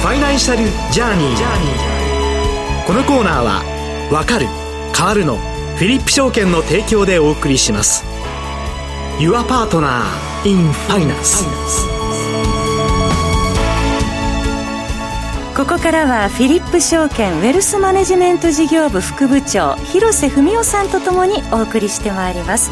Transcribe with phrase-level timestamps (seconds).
[0.00, 2.86] ファイナンシャルジャーニー。
[2.86, 3.64] このコーナーは
[4.12, 4.46] 「わかる
[4.96, 5.38] 変わるの」
[5.74, 8.04] フィリップ証券の提供でお送りします。
[9.18, 10.04] Your Partner
[10.44, 11.44] in Finance
[15.56, 22.70] ここからはフィリップ証券ウェルスマネジメント事業部副部長広瀬文夫さんとともにお送りしてまいります。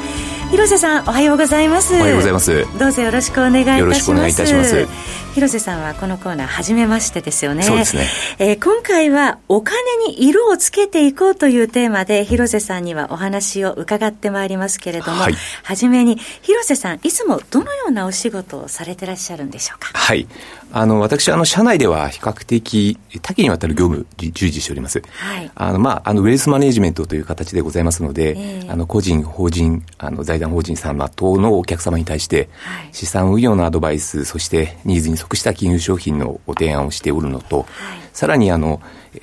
[0.50, 1.94] 広瀬さんおはようございます。
[1.94, 2.78] おはようございます。
[2.78, 3.80] どうぞよろしくお願いいたします。
[3.80, 4.86] よろしくお願いいたします。
[5.34, 7.62] 広瀬さんはこのコーナー初めましてですよね。
[7.62, 8.06] そうですね、
[8.38, 19.90] えー、今回はお金に色をつけていこうというテーマで広瀬さんにはお話を伺ってまいりますけれども、はい、初めに広瀬さんいつもどのようなお仕事をされてらっしゃるんでしょうか？
[19.92, 20.26] はい。
[20.72, 25.00] あの、私、あの、社内では比較的多岐にわたる業務従事しております。
[25.00, 25.50] はい。
[25.54, 37.66] あの、まあ、あの、ウェルスマネジメントという形でございますので、えー、あの、個人、法人、あの、財団法人様等のお客様に対して、はい、資産運用のアドバイス、そしてニーズに即した金融商品のご提案をしておるのと、はい、
[38.12, 38.80] さらに、あの、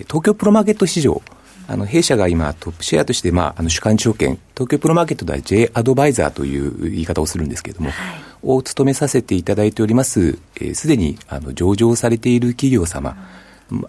[0.08, 1.22] 東京プロマーケット市場、
[1.68, 13.18] あの、弊社が今トップシェアとして、まあ、あの、主幹証券、東京プロマーケットでは J アドバイザーという言い方をするんですけれども、はい、を務めさせていただいております、す、えー、で、に、あの、上場されている企業様、うん、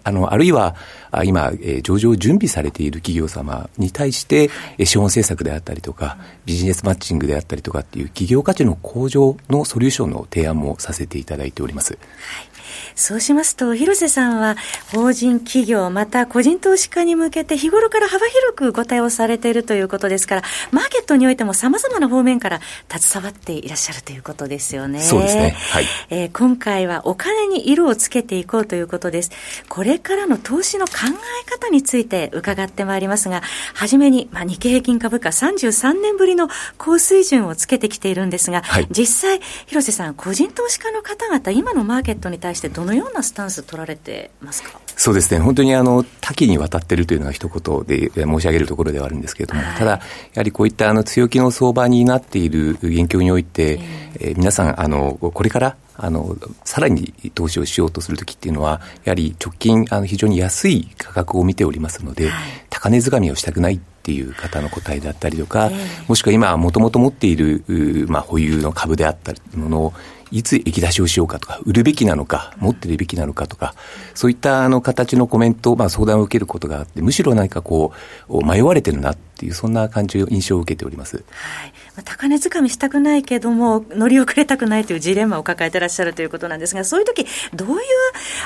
[0.03, 0.75] あの、あるいは、
[1.23, 11.93] 今、えー、上場を準備されている企業様に対して、えー、資本政策であったりとか、ビジネスマッチングであったりとかっていう企業価値の向上のソリューションの提案もさせていただいております。
[11.93, 12.54] はい
[12.95, 14.55] そうしますと、広瀬さんは
[14.93, 25.01] 法人企業、また個人投資家に向けて日頃から幅広くご対応されているということですから、マーケットにおいても様々な方面から携わっていらっしゃるということですよね。
[25.01, 25.55] そうですね。
[25.71, 25.85] はい。
[26.09, 29.31] えー、今回はお金に色をつけていこうということです。
[29.69, 33.41] これからの投資の考え方について伺ってまいりますが、
[33.73, 44.79] はじめに、まあ、日経平均株価33年ぶりの高水準をつけてきているんですが、はい、実際、広瀬さん、個人投資家の方々、今のマーケットに対してどのようなスタンス取られてますか？
[44.97, 49.99] そうですね、本当にあの多岐にわたっているというのが一言で申し上げるところではあるんですけれども、はい、ただ、や
[50.37, 67.63] はりこういったあの強気の相場になっている現況において、えー、えー、皆さんあの、これからあの、さらに投資をしようとするときっていうのは、やはり直近、あの、非常に安い価格を見ておりますので、はい、高値掴みをしたくないっていう方の答えだったりとか、えー、もしくは今、もともと持っている、
[68.07, 69.93] まあ、保有の株であったりものを、
[70.31, 73.73] いつ液出しをしようかとか、売るべきなのか、持ってるべきなのかとか、
[74.13, 77.93] そういったあの形のコメント、まあ相談を受けることがあって、むしろ何かこ
[78.27, 81.17] う、迷われてるなっていう、そんな感じ、印象を受けております。
[81.17, 81.73] はい。
[82.03, 87.77] 高値掴みしたくないけども、乗り遅れたくないというジレンマを抱えてらっしゃるということなんですが、そういう時、どういう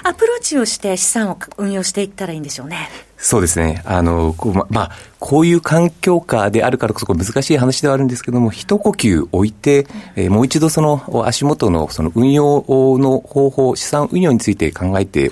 [0.03, 2.89] アプローチをして資産を運用していったらいいんでしょうね？
[3.17, 3.81] そうですね。
[3.85, 12.63] あの、こうま、まあ、こういう環境下であるからこそ難しい話ではあるんですけども、一呼吸置いて、えー、もう一度その足元のその運用
[12.97, 15.31] の方法、資産運用について考えて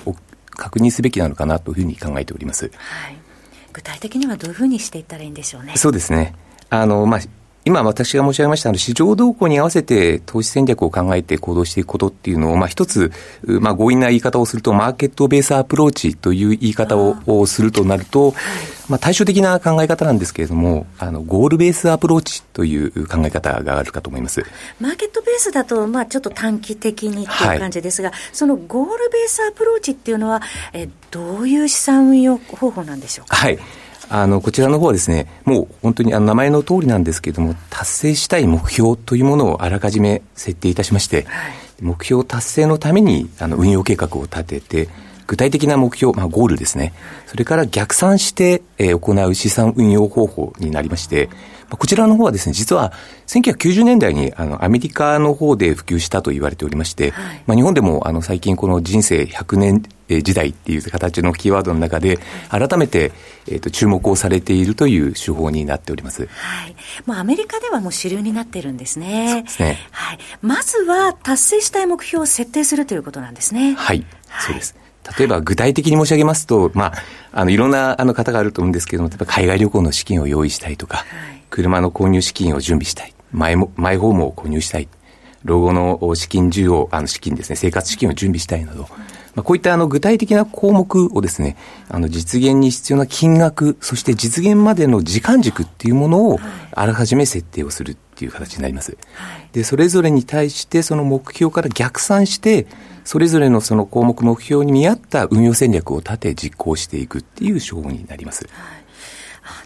[0.50, 2.70] 確認すべきなのかなというふうに考えております。
[2.76, 3.16] はい。
[3.72, 5.76] 具体的にはどういうふうにしていったらいいんでしょうね。
[5.76, 6.34] そうですね。
[6.70, 7.20] あの、まあ、
[7.64, 13.12] 今私が申し上げました市場動向に合わせて投資戦略を考えて行動していくことっていうのを、まあ、一つ、
[13.44, 18.34] まあ、強引な言い方をすると、マーケットベースアプローチという言い方をするとなると、
[18.88, 24.46] まあ、対照的な考え方なんですけれども、あの、ゴールベースアプローチという考え方があるかと思います。
[24.80, 30.40] マーケットベースだと、まあ、ちょっと短期的にっていう感じですが、はい、そのゴールベースアプローチっていうのは、
[30.72, 33.36] えどういう資産運用方法なんでしょうか？
[33.36, 33.58] はい
[34.10, 44.88] あの、こちらの方はですね、もう本当にあの名前の通りなんですけれども、達成したい目標というものをあらかじめ設定いたしまして、はい、目標達成のためにあの運用計画を立てて、
[45.26, 46.94] 具体的な目標、まあ、ゴールですね。
[47.26, 51.28] それから逆算して、えー、行う資産運用方法になりまして、
[51.68, 52.94] こちらの方はですね、実は
[53.26, 63.12] 1990年代にあのアメリカの方で普及したと言われておりまして、はい、まあ、日本でもあの最近この人生100年時代っていう形のキーワードの中で、改めて、
[63.46, 66.26] えー、と注目をされているという手法になっております。
[66.26, 66.76] はい。
[67.06, 69.32] もうアメリカではもう主流になっているんですね。
[69.32, 69.78] そうですね。
[69.90, 70.18] はい。
[70.42, 73.74] まずは達成したい目標を設定するということなんですね。
[73.74, 74.04] はい。
[74.28, 74.74] はい、そうです。
[75.18, 76.92] 例えば具体的に申し上げますと、まあ、
[77.32, 81.06] あの、いろんなあの方があると思うんですけれども、例えば海外旅行の資金を用意したいとか、はい、
[81.50, 84.88] 車の購入資金を準備したい、マイもマイホームを購入したい、
[85.44, 88.88] 老後の資金需要、あの資金ですね、生活資金を準備したいなど、
[89.38, 91.56] まあ、こういったあの具体的な項目をですね、
[91.88, 96.40] あの実現に必要な金額、そして実現までの時間軸っていうものを
[96.72, 98.98] あらかじめ設定をするっていう形になります。
[99.52, 102.66] で、それぞれに対してその目標から逆算して、
[103.04, 108.48] それぞれのその項目目標に見合った運用戦略を立て実行していくっていう手法になります。
[108.50, 108.87] はい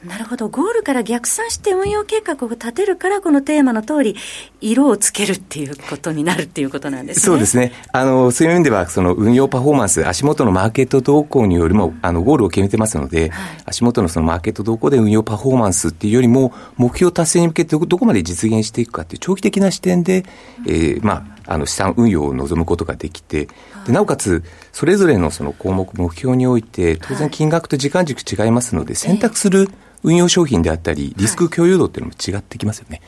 [0.07, 0.49] なるほど。
[0.49, 4.17] ゴールから逆算して運用計画を立てるから、このテーマの通り、
[4.61, 7.23] 色をつけるっていうことになるっていうことなんですね。
[7.23, 7.73] そうですね。
[7.93, 20.25] あの、そういう意味では、その運用パフォーマンス、足元のマーケット動向によりも、あの、ゴールを決めてますので、はい、足元のそのマーケット動向で運用パフォーマンスっていうよりも、目標達成に向けてどこまで実現していくかっていう長期的な視点で、
[20.67, 23.49] えー、まあ、あの資産運用を望むことができて、
[23.87, 29.69] でなおかつ、それぞれのその項目、目標において、当然金額と時間軸違いますので、選択する
[30.03, 33.01] 運用商品であったり、リスク共有度っていうのも違ってきますよね。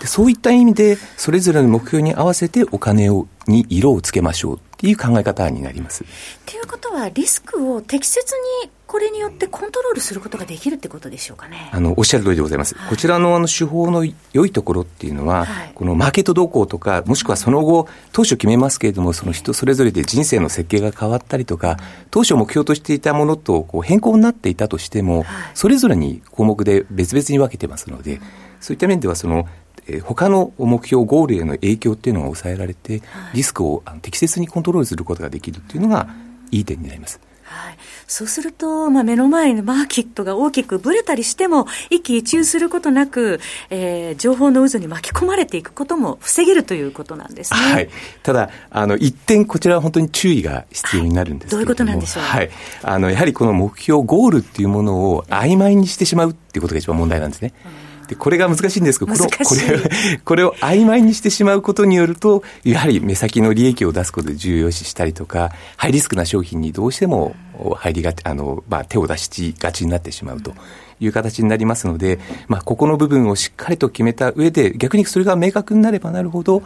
[0.00, 6.04] でそういった意味で、それぞれの目標に合わせてお金をに色をつけましょうっていう考え方になります。
[6.44, 8.34] ということは、リスクを適切
[8.64, 11.68] にこれによってコントロールすることができるってことでしょうかね。
[11.70, 12.74] あの、おっしゃる通りでございます。
[12.76, 21.76] はい、こちらのあの手法の良いところっていうのは、はい、このマーケット動向とか、もしくはその後、当初決めますけれども、その人それぞれで人生の設計が変わったりとか、
[22.10, 28.18] 当初目標としていたものとこう変更になっていたとしても、はい、それぞれに項目で別々に分けてますので、
[28.60, 29.46] そういった面ではその、
[29.88, 33.02] えー、他の目標、ゴールへの影響っていうのが抑えられて、
[33.34, 36.08] リスクを適切にコントロールすることができるっていうのが
[36.50, 37.20] いい点になります。
[37.48, 37.78] はい、
[38.08, 43.40] そうすると、まあ、目の前のマーケットが大きくぶれたりしても、一喜一憂することなく、
[43.70, 47.60] えー、情報の渦に巻き込まれていくことも防げるということなんですね。
[47.60, 47.88] はい、
[48.24, 52.50] ただ、あの一点、こちらは本当に注意が必要になるんですけど、はい、どういうことなんでしょう、はい、
[52.82, 57.52] あのやはりこの目標、ゴールっていうものを曖昧にしてしまうっていうことが一番問題なんですね。
[57.64, 67.34] うんで、これが難しいんですけど、これこれ これを曖昧にしてしまうことによると、やはり目先の利益を出すことで重要視したりとか、ハイリスクな商品にどうしても
[67.76, 70.54] 入りが、あの、まあ、手を出しがちになってしまうと。
[70.98, 72.18] いう形になりますので、
[72.48, 76.62] まあ、ここの部分をしっかりと決めた上で、逆にそれが明確になればなるほど、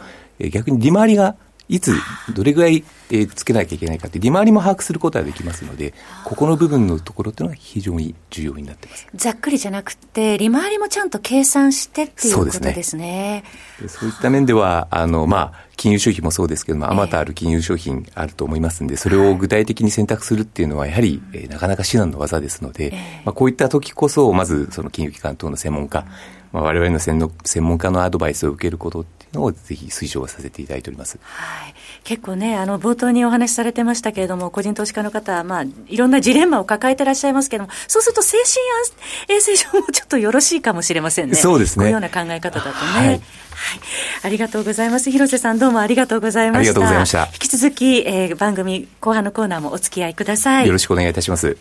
[0.53, 1.35] 逆に利回りが
[1.71, 1.95] いつ、
[2.35, 2.83] どれぐらい、
[3.13, 5.95] えー、つけなきゃいけないかって、利回りも把握することができますので、
[6.25, 9.07] ここの部分のところっていうのは非常に重要になってます。
[9.15, 13.45] ざっくりじゃなくて、利回りもちゃんと計算してっていうことですね。
[13.79, 22.93] そう、ね、そういった面では、あの、まあ、金融商品もそうですけども、あまたある金融商品あると思いますんで、それを具体的に選択するっていうのは、やはり、えー、なかなか至難の技ですので、
[23.25, 26.05] まあ、こういった時こそ、まず、その金融機関等の専門家、
[26.53, 27.31] まあ、我々の専
[27.63, 31.19] 門家のアドバイスを受けることのをぜひ推奨させていただいております。
[31.23, 31.75] はい。
[32.05, 41.37] 結構ね、あの、冒頭にお話しされてましたけれども、個人投資家の方は、まあ、いろんなジレンマを抱えていらっしゃいますけれども、そうすると精神衛生上もちょっとよろしいかもしれませんね。
[41.37, 41.85] そうですね。
[41.85, 42.73] このような考え方だとね。
[42.75, 43.21] はい
[43.61, 43.81] はい。
[44.23, 45.11] ありがとうございます。
[45.11, 46.59] 広瀬さん、どうもありがとうございました。
[46.61, 47.27] ありがとうございました。
[47.27, 50.67] 引き続き、えー、番組後半のコーナーもお付き合いください。
[50.67, 51.59] よろしくお願いいたします。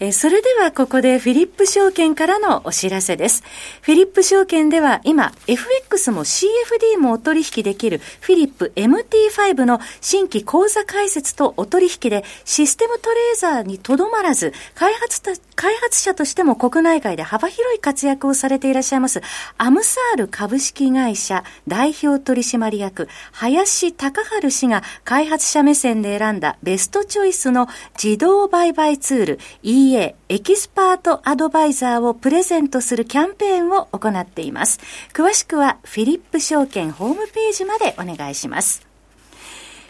[0.00, 3.42] えー、それではここでフィリップ証券からのお知らせです。
[3.80, 19.22] フィリップ証券では今、FX も CFD もお取引できるフィリップ MT5 の新規口座開設とお取引でシステムトレーザーにとどまらず、開発開発者としても国内外で幅広い活躍をされていらっしゃいます、
[19.58, 27.68] アムサール株式会社社代表取締役、林隆治氏が開発者目線で選んだベストチョイスの
[28.02, 34.80] 自動売買ツール EA エキスパートアドバイザーをプレゼントするキャンペーンを行っています。
[35.12, 38.86] 詳しくはフィリップ証券ホームページまでお願いします。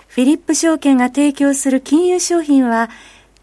[0.09, 2.91] フィリップ証券が提供する金融商品は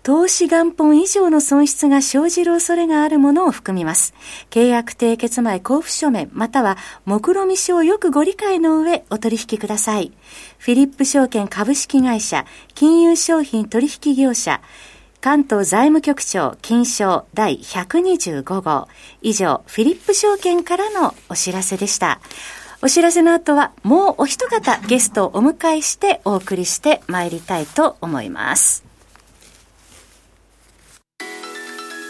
[0.07, 4.13] 投資元本以上の損失が生じる恐れがあるものを含みます。
[4.50, 10.13] 契約締結前交付書面、または目論見書をよくご理解の上お取引ください。
[10.59, 14.61] フィリップ証券株式会社、金融商品取引業者、
[15.19, 18.87] 関東財務局長金賞第125号。
[19.21, 22.21] 以上、フィリップ証券からのお知らせでした。
[22.81, 28.86] お知らせの後はもうお一方ゲストをお迎えしてお送りしてまいりたいと思います。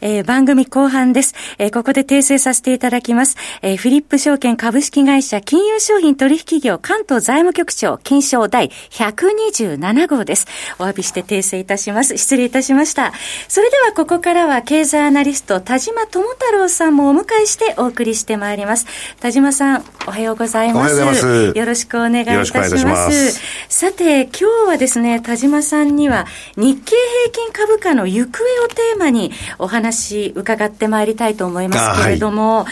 [0.00, 1.34] えー、番組後半です。
[1.58, 3.36] えー、ここで訂正させていただきます。
[3.62, 10.46] えー、フィリップ証券株式会社金融商品取引業関東財務局長金賞第127号です。
[10.78, 12.16] お詫びして訂正いたします。
[12.16, 13.12] 失礼いたしました。
[13.48, 18.86] それではここからは経済アナリスト田島智太郎さんもお迎えしてお送りしてまいります。
[19.20, 21.04] 田島さん、おはようございます。
[21.04, 22.84] ますよろしくお願いいたします。
[22.84, 24.30] ますさて、今
[24.66, 26.26] 日はですね、田島さんには
[26.56, 26.96] 日経
[27.30, 29.89] 平均株価の行方をテーマにお話
[30.34, 32.66] 伺ってまいりたいと思いますけれども、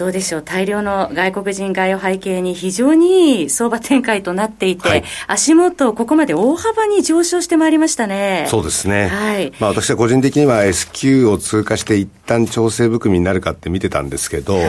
[0.00, 8.46] どうでしょう、大量の外国人買いを背景に非常にいい相場展開となっていて、はい、足元、ここまで大幅に上昇してまいりましたね。
[8.48, 9.08] そうですね。
[9.08, 9.52] はい。
[9.60, 14.64] まあ私は個人的には S q を通過して一旦調整含みになるかって見てたんですけど、はい、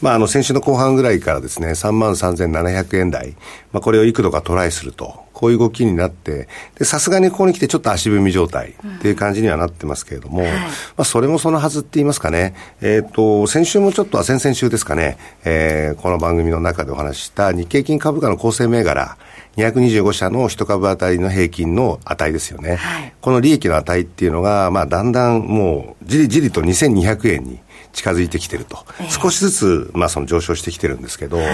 [0.00, 3.36] まああの先週の後半ぐらいからですね、3万3700円台、
[3.70, 5.24] まあこれを幾度かトライすると。
[5.44, 6.48] こういう動きになって、
[6.80, 19.18] さすがにここに来てちょっと足踏み状態っていう感じにはなってますけれども、うんはい、まあそれもそのはずって言いますかね、えっ、ー、と、先週もちょっと、先々週ですかね、えー、この番組の中でお話した日経金株価の構成銘柄、
[19.58, 22.76] 225社の1株当たりの平均の値ですよね。
[22.76, 27.60] はい、この利益の値っていうのが、まあ、だんだんもう、じりじりと2200円に
[27.94, 31.46] 近づいてきてると、えー、少しずつ、まあ、その上昇してきてるんですけど、はい、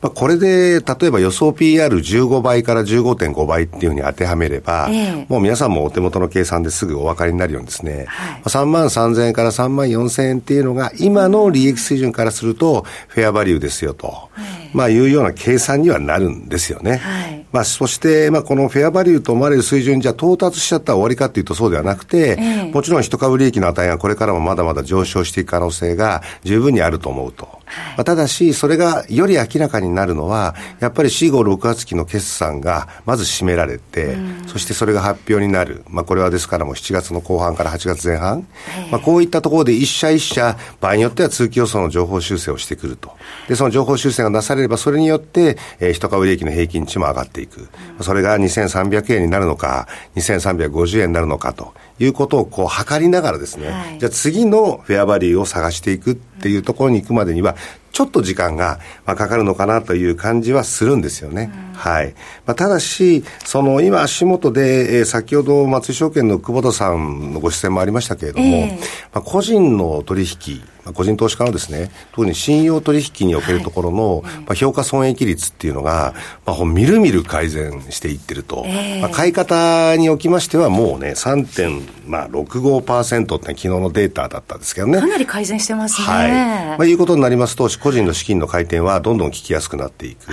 [0.00, 14.30] まあ、これで例えば予想 PR15 倍から15.5倍っていうふうに当てはめれば、えー、もう皆さんもお手元の計算ですぐお分かりになるようにですね、はい、3万3000円から3万4000円っていうのが、今の利益水準からすると、フェアバリューですよと、
[14.72, 16.96] まあ、いうような計算にはなるんですよね。
[16.96, 27.46] はい、まあ、そして、まあ、このフェアバリューと思われる水準じゃ到達しちゃったら終わりかっていうとそうではなくて、えー、もちろん一株利益の値がこれからもまだまだ上昇していく可能性が十分にあると思うと。
[27.46, 35.84] はい、まあ、ただし、それがより明らかになるのは、やっぱり4、5、6月期の決算がまず締められて、そしてそれが発表になる。
[35.88, 38.46] まあ、これはですからもう7月の後半から8月前半。
[38.90, 43.12] まあ、こういったところで一社一社、場合によっては通期予想の情報修正をしてくると。
[43.48, 47.68] で、その情報修正がなされれば、それによって、えー、一株利益の平均値も上がっていく。
[48.00, 57.56] それが2300円になるのか、2350円になるのかということをこう測りながらですね、はい、じゃあ次のフェアバリューを探していくっていうところに行くまでには、
[57.92, 61.50] ちょっと時間が、まあ、かかるのかなという感じはするんですよね。
[61.52, 62.14] うん、はい。
[62.46, 76.14] まあ、ただし、その今足元で、えー、先ほど松井証券の久保田さんのご出演もありましたけれども、えー、まあ、個人の取引、まあ、個人投資家のですね、特に信用取引におけるところの、はい、まあ、評価損益率っていうのが、
[76.46, 78.64] まあ、みるみる改善していってると。
[78.66, 85.00] えー、まあ、買い方におきましてはもうね、3.65%って昨日のデータだったんですけどね。
[85.00, 86.06] かなり改善してますね。
[86.06, 86.30] はい。
[86.30, 90.32] まあ、いうことになりますと、個人の資金の回転はどんどん効きやすくなっていく。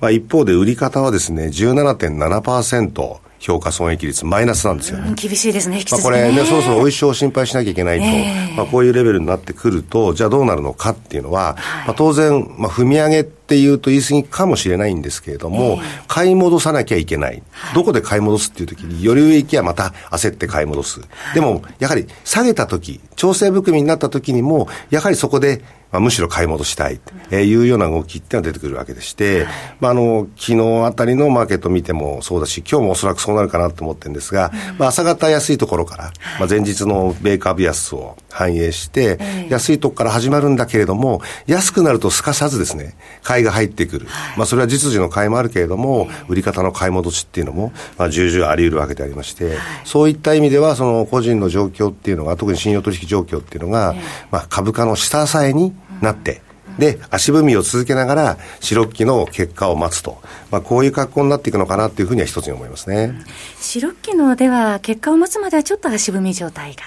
[0.00, 3.29] まあ、一方で売り方はですね、17.7%。
[3.40, 5.14] 評価損益率マイナスなんですよね。
[5.16, 17.42] 厳しいですね、まあこれね、そろそろお一生心配しなきゃいけないと、えー、まあこういうレベルになってくると、じゃあどうなるのかっていうのは、はい、まあ当然、まあ踏み上げっていうと言い過ぎかもしれないんですけれども、えー、買い戻さなきゃいけない。
[17.50, 21.00] はい、どこで買い戻すっていう時に、より上行きはまた焦って買い戻す。
[21.34, 29.46] でも、やはり下げた時、調整含みになった時にも、やはりそこでまあ、むしろ買い戻したいというような動きっていうのが出てくるわけでして、
[29.80, 39.18] まあ、あの、昨日あたりのマーケット見てもそうだし、今日もおそらくそうなるかなと思ってるんですが、まあ、朝方安いところから、まあ、前日の米株安を反映して、
[39.48, 44.06] 安いところから始まるんだけれども、安くなるとすかさずですね、買いが入ってくる。
[44.36, 53.94] まあ、それは実需の買いもあるけれども、売り方の買い戻しっていうのも、まあ、重々あり得るわけでありまして、そういった意味では、その個人の状況っていうのが、特に信用取引状況っていうのが、
[54.30, 56.42] まあ、株価の下支えになって、
[56.78, 60.18] で、足踏みを続けながら、四六期の結果を待つと、
[60.50, 63.14] まあ、こういう格好になっていくのかなというふうには一つに思いますね。
[63.60, 66.82] 四六期のでは、結果を待つまではちょっと足踏み状態が。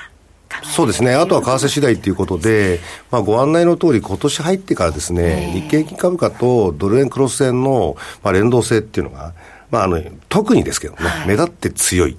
[0.63, 2.79] そうですね、あとは為替次第ということで、
[3.11, 9.33] まあ、ご案内の通り、今年入ってからですね、日経平均株価とドル円クロス円の、まあ、連動性っていうのが、
[9.71, 12.17] まあ、あの特にですけどね、はい、目立って強い。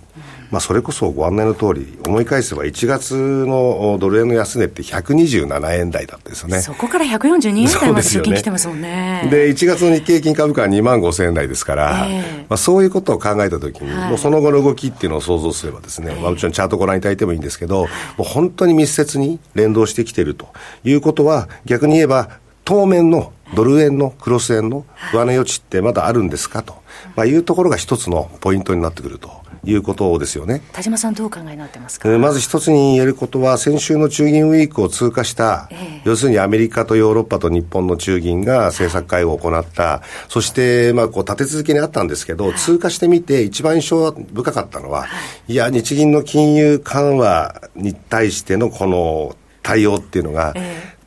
[0.55, 6.61] まあ、それこそご案内の通り、思い返せば1月のドル円の安値って127円台だったですよね。
[6.61, 9.27] そこから142円台まで出金来てますもんね。
[9.33, 17.89] で、1月の日経平均株価は2万5千円台ですから、えー、まあ、そういうことを考えたときに、はい、もうその後の動きっていうのを想像すればですね、えー、まあ、もちろんチャートご覧いただいてもいいんですけど、も
[18.21, 20.47] う本当に密接に連動してきていると
[20.85, 22.29] いうことは、逆に言えば、
[22.65, 26.77] 当面のドル円のクロス円の上値余地ってまだあるんですかと、
[27.17, 29.44] まあ、いうところが一つのポイントになってくると。
[29.67, 30.63] いうことですよね。
[30.73, 45.07] 田島さん、どう考えになってますか、まず一つに言えることは、先週の中銀ウィークを通過した、えー、要するにアメリカとヨーロッパと日本の中銀が政策会合を行った、そして、まあ、こう立て続けにあったんですけど、はい、通過してみて、一番印象深かったのは、は
[45.49, 50.55] い、いや、日銀の金融緩和に対してのこの対応っていうのが、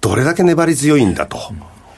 [0.02, 1.38] どれだけ粘り強いんだと。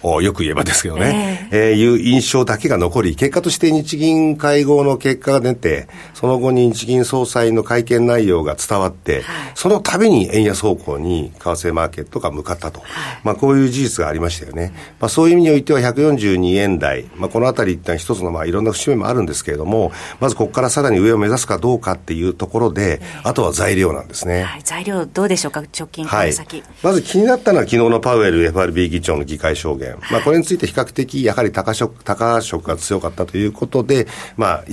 [0.04, 12.90] よく言えばですけどね、えー、えー、いう印象だけが残り、結果として日銀会合の結果が出て、その後に日銀総裁の会見内容が伝わって、はい、その度に円安方向に為替マーケットが向かったと、はい、
[13.24, 14.74] まあこういう事実がありましたよね。
[15.00, 24.44] まあそういう意味においては142円台、まあこのあたり一旦一つのまあいろんな節目もあるんですけれども、まずここからさらに上を目指すかどうかっていうところで、あとは材料なんですね。
[24.44, 26.70] はい、材料どうでしょうか、直近から先、はい。
[26.84, 29.89] まず気になったのは昨日のパウエル FRB 議長の議会証言。
[30.12, 34.64] まあ、これについて比較的、やはり高色高色が強かったということで、まあ、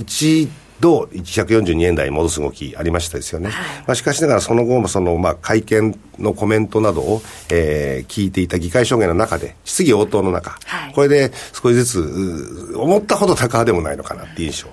[0.77, 3.49] 一度142円台に戻す動きありましたですよね。
[3.49, 14.69] はい、まあ、しかしながらその後もその、まあ、会見のコメントなどを、えー、聞いていた議会証言の中で、質疑応答の中、はい、これで少しずつ、思ったほど高でもないのかなっていう印象。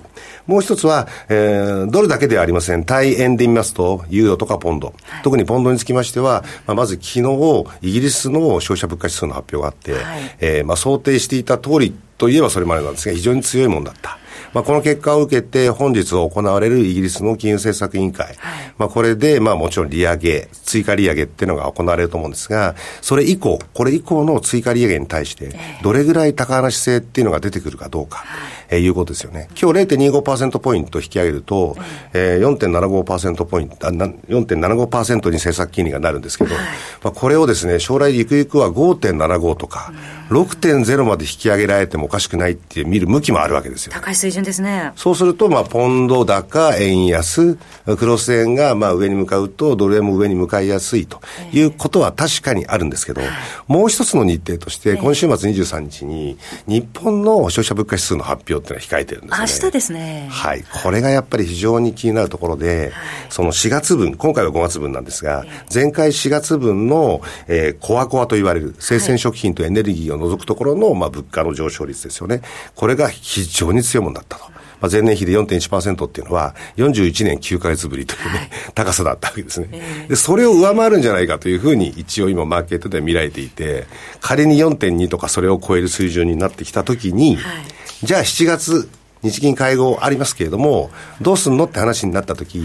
[0.47, 2.85] もう一つは、えー、ドルだけではありません。
[2.85, 4.93] 対円で見ますと、ユーロとかポンド。
[5.03, 14.19] はい、特にポンドにつきましては、まあ、まず昨日、イギリスの消費者物価指数の発表があって、はい、えー、まあ、想定していた通りといえばそれまでなんですが、非常に強いものだった。
[14.55, 18.35] まあ、この結果を受けて、本日行われるイギリスの金融政策委員会、はい、
[18.77, 28.23] まあ、これで、まあ、もちろん利上げ、追加利上げっていうのが行われると思うんですが、それ以降、これ以降の追加利上げに対して、どれぐらい高値姿勢っていうのが出てくるかどうか、
[28.69, 29.49] えー、いうことですよね。
[29.61, 31.75] 今日0.25%ポイント引き上げると、
[32.13, 36.55] えー、4.75%ポイント、4.75%に政策金利がなるんですけど、
[37.03, 39.91] まあ、これをですね、将来ゆくゆくは5.75とか、
[40.29, 43.91] 6.0まで引き上げられてもおかしくないって見る向きもあるわけですよ。
[43.93, 44.93] 高い水準ですね。
[44.95, 47.55] そうすると、まあ、ポンド高、円安、
[47.97, 51.19] クロス円がまあ上に向かうと、ドル円も上に向かいやすいと
[51.51, 53.21] いうことは確かにあるんですけど、
[53.67, 56.37] もう一つの日程として、今週末23日に、
[56.67, 59.47] 日本の消費者物価指数の発表っていうのは控えてるんですね。
[59.63, 60.27] 明日ですね。
[60.31, 60.63] はい。
[60.83, 62.91] これがやっぱり非常に気になるところで、
[63.29, 72.41] その4月分、今回は5月分なんですが、前回4月分の、えー、コアコアと言われる生鮮食品とエネルギーを除くところの、まあ、物価の上昇率ですよね。
[72.75, 74.45] これが非常に強いものだったと。
[74.81, 80.15] まあ、前年比で4.1%っていうのは、41年9か月ぶりというね、はい、高さだったわけですね、えー、で。
[80.15, 83.85] それを上回るんじゃないかというふうに、一応今、マーケットでは見られていて、
[84.21, 87.65] 仮に4.2とかそれを超える水準になってきたときに、はい、
[88.03, 88.89] じゃあ7月、
[89.25, 92.59] 日銀会合ありますけれども、どうすんのって話になったとき、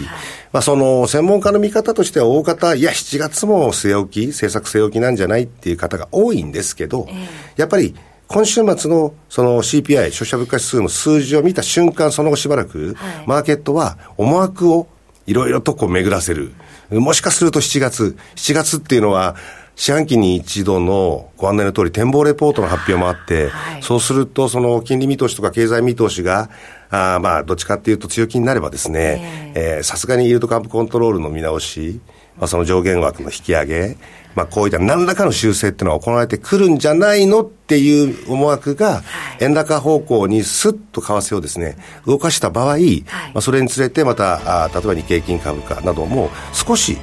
[0.52, 7.08] まあその専門家の見方としては大方、いや、7月も据え置き、政策据え置きなんじゃないっていう方が多いんですけど、
[7.56, 7.94] やっぱり
[8.32, 14.86] 今週末のその CPI、消費者物価指数の数字を見た瞬間、その後しばらく、マーケットは思惑を
[15.26, 16.52] いろいろとこう巡らせる。
[16.90, 19.34] もしかすると7月、7月っていうのは、
[19.74, 26.50] 四半期に一度のご案内の通り展望レポートの発表もあって、はい、そうするとその金利見通しとか経済見通しが、
[26.90, 31.98] あまあどっちかっていうと強気になればですね、さすがにイールドカンプコントロールの見直し、
[32.40, 33.96] まあ、その上限枠の引き上げ、
[34.34, 39.02] まあ、こういった何らかの修正っていうのは行われてくるんじゃないのっていう思惑が、
[39.40, 41.76] 円高方向にスッと為替をですね、
[42.06, 46.96] 動かした場合、まあ、それにつれてまた、あ例えば日経金株価なども少し、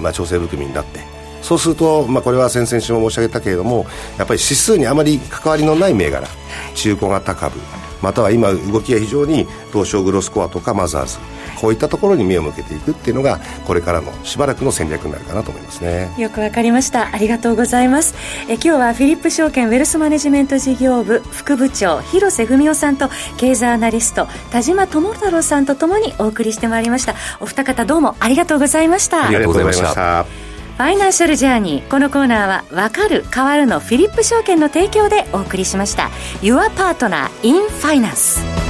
[0.00, 1.00] まあ、調整含みになって、
[1.42, 3.86] そうすると、まあ、これは先々週も申し上げたけれども、
[4.18, 6.26] やっぱり指数にあまり関わりのない銘柄、
[6.74, 7.58] 中古型株、
[8.02, 11.18] または今動きが非常に東証グロスコアとかマザーズ、
[11.60, 16.12] こういったところに目を向けていくっていうのがこれからのしばらくの戦略になるかなと思いますね。
[16.18, 17.14] よくわかりました。
[17.14, 18.14] ありがとうございます。
[18.48, 27.14] え今日はフィリップ証券ウェルスマネジメント事業部副部長広瀬文夫さんと経済アナリスト田島智太郎さんとともにお送りしてまいりました。
[27.40, 29.26] お二方どうもありがとうございました。
[29.26, 31.88] ありがとうございましたファイナンシャルジャーニー。
[31.88, 36.10] このコーナーは「わかる変わる」のフィリップ証券の提供でお送りしました。
[36.40, 38.61] Your Partner in Finance